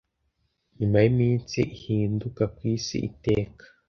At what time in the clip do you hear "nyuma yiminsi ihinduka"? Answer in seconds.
0.77-2.43